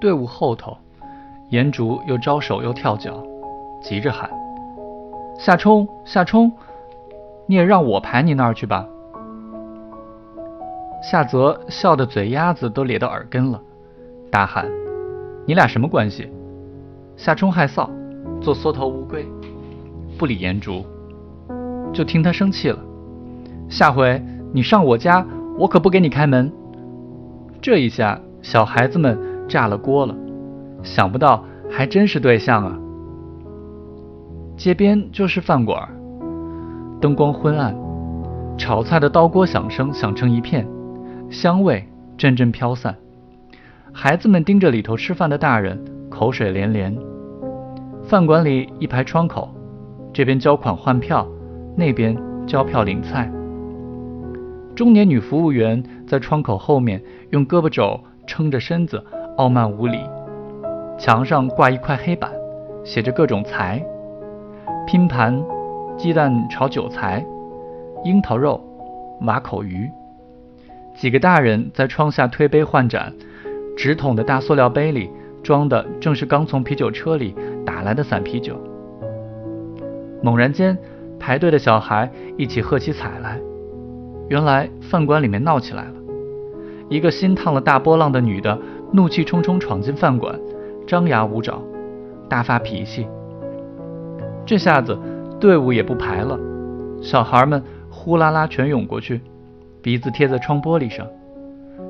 [0.00, 0.76] 队伍后头，
[1.50, 3.22] 颜竹又招手又跳脚，
[3.82, 4.30] 急着喊
[5.38, 6.50] ：“夏冲，夏冲，
[7.46, 8.86] 你也让我排你那儿去吧。”
[11.02, 13.60] 夏泽笑得嘴丫子都咧到耳根了，
[14.30, 14.66] 大喊
[15.46, 16.30] ：“你俩什么关系？”
[17.16, 17.88] 夏冲害臊，
[18.40, 19.26] 做缩头乌龟，
[20.18, 20.84] 不理颜竹，
[21.92, 22.78] 就听他生气了
[23.68, 25.26] ：“下回你上我家，
[25.58, 26.50] 我可不给你开门。”
[27.60, 29.18] 这一下，小孩子们
[29.50, 30.14] 炸了锅了，
[30.84, 32.78] 想不到还真是对象啊！
[34.56, 35.88] 街边就是饭馆，
[37.00, 37.76] 灯光昏暗，
[38.56, 40.64] 炒菜的刀锅响声响成一片。
[41.28, 41.84] 香味
[42.16, 42.96] 阵阵飘散，
[43.92, 46.96] 孩子们盯着里头吃饭的大人，口水连连。
[48.04, 49.52] 饭馆里一排窗口，
[50.12, 51.26] 这边交款换票，
[51.76, 52.16] 那边
[52.46, 53.30] 交票领菜。
[54.76, 59.04] 中年女服务员在窗口后面用胳膊肘撑着身子，
[59.40, 59.98] 傲慢无礼。
[60.98, 62.30] 墙上挂一块黑板，
[62.84, 63.82] 写着各种菜：
[64.86, 65.42] 拼盘、
[65.96, 67.24] 鸡蛋炒韭菜、
[68.04, 68.62] 樱桃肉、
[69.18, 69.90] 马口鱼。
[70.94, 73.14] 几个大人在窗下推杯换盏，
[73.74, 75.10] 直筒的大塑料杯里
[75.42, 78.60] 装的正是刚从啤酒车里打来的散啤酒。
[80.22, 80.76] 猛然间，
[81.18, 83.40] 排队的小孩一起喝起彩来。
[84.28, 85.94] 原来饭馆里面闹起来了，
[86.90, 88.58] 一个心烫了大波浪的女的
[88.92, 90.38] 怒气冲冲闯进饭馆，
[90.86, 91.62] 张牙舞爪，
[92.28, 93.06] 大发脾气。
[94.44, 94.98] 这下子
[95.38, 96.38] 队伍也不排了，
[97.00, 99.20] 小孩们呼啦啦全涌过去。
[99.80, 101.06] 鼻子贴在窗玻璃上，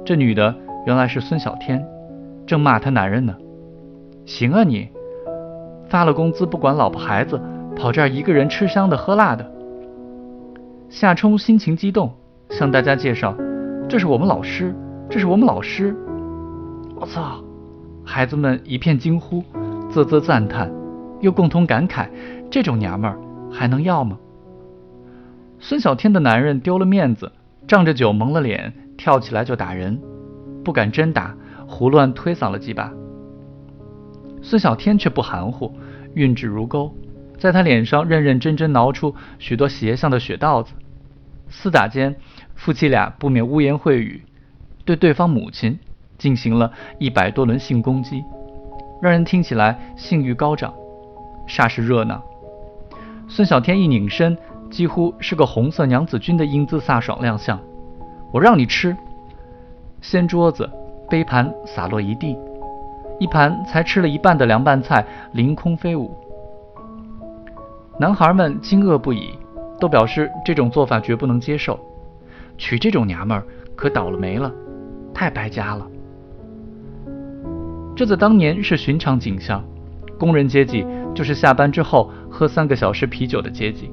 [0.05, 0.55] 这女的
[0.87, 1.85] 原来是孙小天，
[2.47, 3.35] 正骂她男人呢。
[4.27, 4.89] 行啊你，
[5.89, 7.41] 发了工资不管老婆孩子，
[7.75, 9.51] 跑这儿一个人吃香的喝辣的。
[10.91, 12.13] 夏冲心情激动，
[12.51, 13.35] 向大家介绍
[13.89, 14.75] ：“这是我们老师，
[15.09, 15.97] 这是我们老师。”
[17.01, 17.43] 我操！
[18.05, 19.43] 孩子们一片惊呼，
[19.91, 20.71] 啧啧赞叹，
[21.21, 22.07] 又共同感慨：
[22.51, 23.19] 这种娘们儿
[23.51, 24.19] 还能要吗？
[25.59, 27.33] 孙小天的男人丢了面子。
[27.67, 30.01] 仗着酒蒙了脸，跳起来就打人，
[30.65, 31.37] 不敢真打，
[31.69, 32.93] 胡乱推搡了几把。
[34.43, 35.73] 孙小天却不含糊，
[36.15, 36.93] 运指如钩，
[37.39, 40.73] 在他脸上认认真真挠出许多斜向的血道子。
[41.49, 42.17] 厮打间，
[42.57, 44.23] 夫妻俩不免污言秽语，
[44.85, 45.79] 对对方母亲
[46.21, 48.25] 进行了一百多轮性攻击，
[49.03, 50.73] 让人听起来性欲高涨，
[51.49, 52.23] 煞是热闹。
[53.27, 54.39] 孙小天一拧身。
[54.71, 57.59] 几乎是个红色娘子军的英姿飒爽亮相，
[58.31, 58.97] 我让你吃，
[60.01, 60.71] 掀桌子，
[61.09, 62.39] 杯盘洒落一地，
[63.19, 66.17] 一盘才吃了一半的凉拌菜凌空飞舞。
[67.99, 69.37] 男孩们惊愕不已，
[69.81, 71.77] 都表示这种做法绝不能接受，
[72.57, 73.45] 娶这种娘们儿
[73.75, 74.53] 可倒了霉了，
[75.13, 75.85] 太败家了。
[78.01, 79.63] 这在当年是寻常景象，
[80.19, 83.91] 工人阶级就是下班之后喝三个小时啤酒的阶级。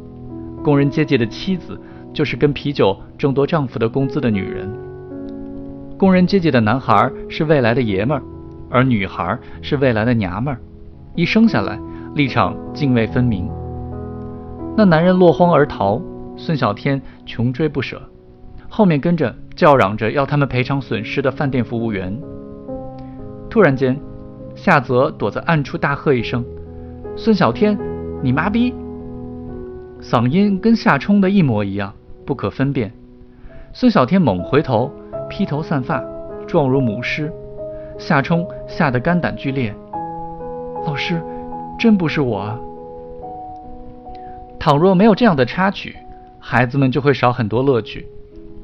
[0.64, 1.78] 工人阶级的妻子
[2.14, 4.72] 就是跟啤酒争夺丈夫的工资的女人。
[5.98, 8.24] 工人阶级的男孩是未来的爷们儿，
[8.70, 10.60] 而女孩是未来的娘们儿。
[11.14, 11.78] 一生下来，
[12.16, 13.50] 立场泾渭分明。
[14.78, 16.02] 那男人落荒而逃，
[16.38, 18.02] 孙小天穷追不舍，
[18.70, 22.18] 后面跟着叫嚷着要他们赔偿损失的饭店服务员。
[23.58, 24.00] 突然间，
[24.54, 26.46] 夏泽躲在暗处大喝一声
[27.18, 27.76] ：“孙小天，
[28.22, 28.72] 你妈逼！”
[30.00, 31.92] 嗓音跟夏冲的一模一样，
[32.24, 32.94] 不可分辨。
[33.74, 34.92] 孙小天猛回头，
[35.28, 36.04] 披头散发，
[36.46, 37.34] 状如母狮。
[37.98, 39.74] 夏冲吓得肝胆俱裂。
[40.86, 41.20] 老师，
[41.80, 42.60] 真不是我啊！
[44.60, 45.96] 倘若没有这样的插曲，
[46.38, 48.08] 孩子们就会少很多乐趣。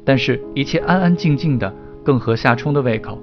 [0.05, 1.73] 但是，一切安安静静的，
[2.03, 3.17] 更合夏冲的胃口。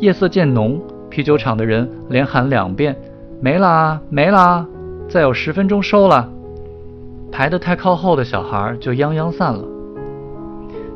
[0.00, 0.80] 夜色渐浓，
[1.10, 2.96] 啤酒厂的人连喊两遍
[3.38, 4.66] ：“没啦，没啦！”
[5.10, 6.26] 再有十分钟收了。
[7.30, 9.62] 排得太靠后的小孩就泱泱散了。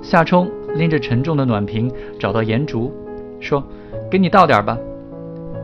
[0.00, 2.90] 夏冲拎着沉重的暖瓶找到颜竹，
[3.40, 3.62] 说
[4.10, 4.78] ：“给你倒点吧。”“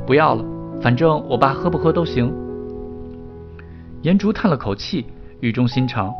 [0.06, 0.44] 不要了，
[0.82, 2.30] 反正我爸喝不喝都行。”
[4.02, 5.06] 颜竹叹了口气，
[5.40, 6.12] 语重心长：“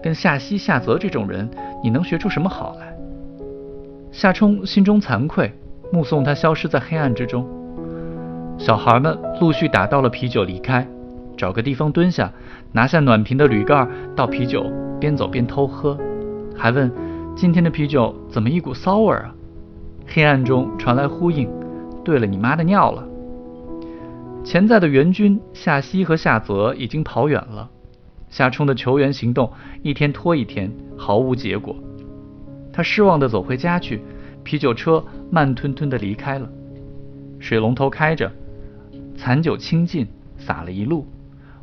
[0.00, 1.50] 跟夏西、夏泽这种人，
[1.82, 2.94] 你能学出什么好来？”
[4.12, 5.52] 夏冲心中惭愧，
[5.92, 7.46] 目送他消失在黑暗之中。
[8.58, 10.86] 小孩们陆续打到了啤酒离开。
[11.36, 12.30] 找个地方蹲下，
[12.72, 14.70] 拿下暖瓶的铝盖，倒啤酒，
[15.00, 15.96] 边走边偷喝，
[16.54, 16.92] 还问
[17.34, 19.34] 今天的啤酒怎么一股骚味啊？
[20.06, 21.48] 黑暗中传来呼应
[22.04, 23.06] ：“对了，你妈的尿了！”
[24.44, 27.70] 潜在的援军夏西和夏泽已经跑远了，
[28.28, 29.50] 夏冲的求援行动
[29.82, 31.74] 一天拖一天，毫无结果。
[32.70, 34.02] 他失望地走回家去，
[34.50, 36.48] 啤酒车慢吞吞地离开了。
[37.38, 38.28] 水龙头开着，
[39.16, 40.04] 残酒倾尽，
[40.38, 41.06] 洒了一路，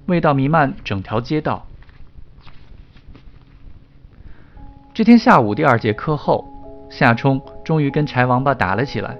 [0.05, 1.65] 味道弥漫整条街道。
[4.93, 6.47] 这天下午第二节课后，
[6.89, 9.17] 夏冲终于跟柴王八打了起来。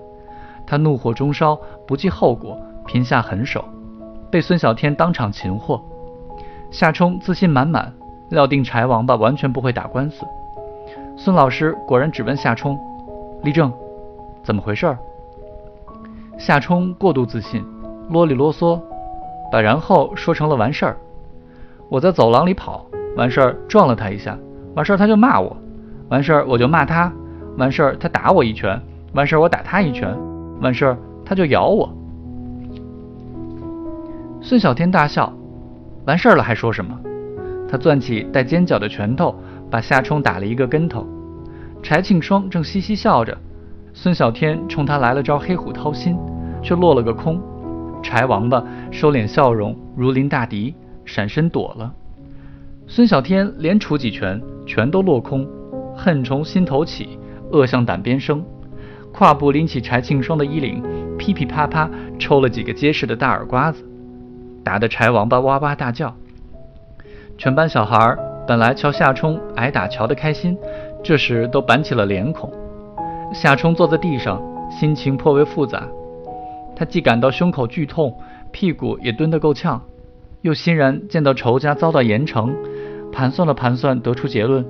[0.66, 3.66] 他怒火中烧，不计后果，拼下狠手，
[4.32, 5.84] 被孙小天当场擒获。
[6.72, 7.94] 夏冲自信满满，
[8.30, 10.26] 料定柴王八完全不会打官司。
[11.18, 12.80] 孙老师果然只问夏冲
[13.44, 13.72] ：“立正，
[14.44, 14.96] 怎么回事？”
[16.38, 17.64] 夏冲过度自信，
[18.10, 18.80] 啰里啰嗦，
[19.52, 20.98] 把然后说成了完事儿。
[21.90, 22.86] 我在走廊里跑，
[23.16, 24.38] 完事儿撞了他一下，
[24.76, 25.56] 完事儿他就骂我。
[26.10, 27.12] 完事儿我就骂他，
[27.58, 28.80] 完事儿他打我一拳，
[29.14, 30.16] 完事儿我打他一拳，
[30.62, 31.90] 完事儿他就咬我。
[34.42, 35.34] 孙小天大笑，
[36.06, 36.98] 完事儿了还说什么？
[37.68, 39.36] 他攥起带尖角的拳头，
[39.70, 41.06] 把夏冲打了一个跟头。
[41.82, 43.38] 柴庆双正嘻嘻笑着，
[43.94, 46.18] 孙小天冲他来了招黑虎掏心，
[46.62, 47.42] 却落了个空。
[48.04, 50.76] 柴王八收敛笑容，如临大敌，
[51.06, 51.94] 闪身躲了。
[52.88, 55.48] 孙小天连杵几拳，全都落空。
[55.96, 57.18] 恨从心头起，
[57.52, 58.44] 恶向胆边生。
[59.12, 60.84] 跨步拎起柴庆双的衣领，
[61.18, 61.90] 噼噼啪啪
[62.20, 63.84] 抽了几个结实的大耳刮子，
[64.64, 66.16] 打得柴王八哇哇大叫。
[67.38, 68.16] 全班小孩
[68.48, 70.58] 本来瞧夏冲挨打瞧得开心，
[71.08, 72.52] 这时都板起了脸孔。
[73.34, 75.88] 夏冲坐在地上，心情颇为复杂。
[76.76, 78.14] 他既感到胸口剧痛，
[78.52, 79.82] 屁股也蹲得够呛，
[80.42, 82.54] 又欣然见到仇家遭到严惩，
[83.10, 84.66] 盘算了盘算，得出结论。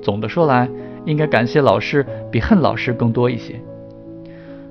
[0.00, 0.70] 总的说来，
[1.04, 3.60] 应该感谢老师比恨老师更多一些。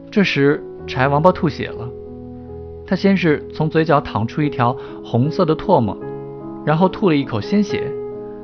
[0.09, 1.89] 这时，柴王八吐血了。
[2.87, 4.73] 他先是从嘴角淌出一条
[5.03, 5.97] 红色的唾沫，
[6.65, 7.91] 然后吐了一口鲜血，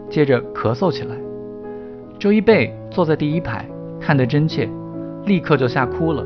[0.10, 1.16] 接着咳嗽起来。
[2.20, 3.64] 周一贝坐在第一排，
[4.00, 4.68] 看得真切，
[5.26, 6.26] 立刻就吓哭了。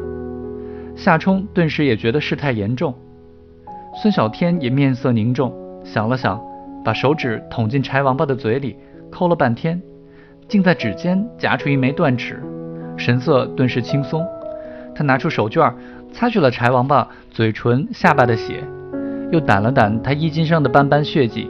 [0.96, 2.96] 夏冲顿时也觉得事态严重。
[4.02, 5.54] 孙小天也面色凝重，
[5.84, 6.42] 想了想，
[6.86, 8.78] 把手指捅进柴王八的嘴里，
[9.12, 9.82] 抠了半天。
[10.48, 12.42] 竟在指尖夹出一枚断齿，
[12.98, 14.26] 神色顿时轻松。
[14.96, 15.74] 他拿出手绢
[16.12, 18.64] 擦去了柴王八嘴唇、下巴的血，
[19.32, 21.50] 又掸了掸他衣襟上的斑斑血迹，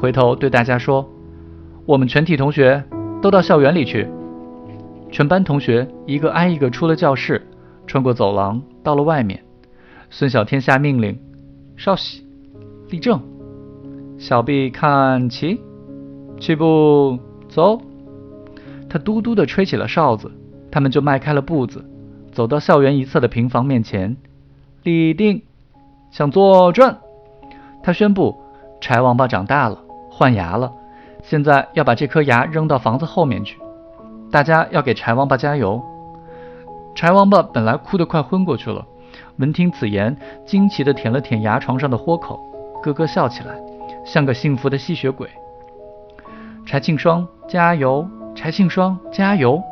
[0.00, 1.08] 回头对大家说
[1.86, 2.82] ：“我们全体同学
[3.24, 4.06] 都到校园里去。”
[5.10, 7.40] 全班同学一个挨一个出了教室，
[7.86, 9.42] 穿过走廊，到了外面。
[10.10, 11.18] 孙小天下命令
[11.74, 12.22] ：“稍息，
[12.90, 13.18] 立正，
[14.18, 15.58] 小臂看齐，
[16.38, 17.18] 齐步
[17.48, 17.80] 走。”
[18.90, 20.30] 他嘟嘟地吹起了哨子，
[20.70, 21.82] 他们就迈开了步子，
[22.30, 24.14] 走到校园一侧的平房面前，
[24.82, 25.40] 立定，
[26.10, 26.98] 向左转。
[27.82, 28.36] 他宣布：
[28.82, 30.70] 柴王八长大了，换牙了，
[31.26, 33.58] 现在要把这颗牙扔到房子后面去。
[34.30, 35.82] 大家要给柴王八加油。
[36.94, 38.86] 柴王八本来哭得快昏过去了，
[39.38, 40.16] 闻听此言，
[40.46, 42.38] 惊奇地舔了舔牙床上的豁口，
[42.82, 43.54] 咯咯笑起来，
[44.04, 45.28] 像个幸福的吸血鬼。
[46.66, 48.06] 柴庆双，加油！
[48.34, 49.62] 柴庆双，加油！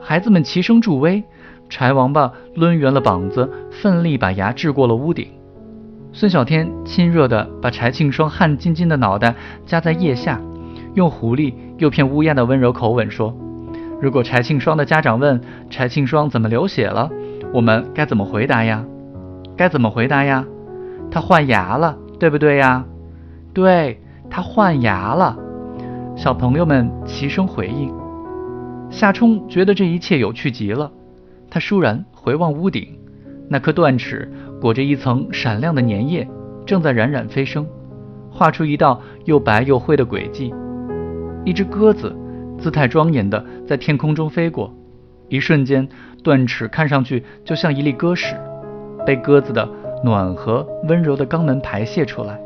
[0.00, 1.22] 孩子们齐声助威。
[1.68, 5.26] 柴王八抡圆了膀子，奋力把牙掷过了屋顶。
[6.12, 9.34] 孙小天亲热地把柴庆双汗津津的脑袋
[9.64, 10.38] 夹在腋下，
[10.94, 13.34] 用狐狸又骗乌鸦的温柔口吻说
[14.00, 17.10] ：“如果柴庆双的家长问柴庆双怎么流血了，
[17.52, 18.84] 我们该怎么回答呀？
[19.56, 20.44] 该怎么回答呀？
[21.10, 22.84] 他换牙了，对不对呀？
[23.54, 25.36] 对，他换牙了。”
[26.14, 27.92] 小朋友们齐声回应。
[28.90, 30.90] 夏冲觉得这一切有趣极了，
[31.50, 32.86] 他倏然回望屋顶，
[33.48, 34.30] 那颗断齿
[34.60, 36.28] 裹着一层闪亮的粘液，
[36.66, 37.66] 正在冉冉飞升，
[38.30, 40.52] 画出一道又白又灰的轨迹。
[41.44, 42.14] 一只鸽子
[42.58, 44.72] 姿态庄严地在天空中飞过，
[45.28, 45.88] 一瞬间，
[46.22, 48.36] 断齿看上去就像一粒鸽屎，
[49.04, 49.68] 被鸽子的
[50.04, 52.40] 暖和温柔的肛门排泄出来。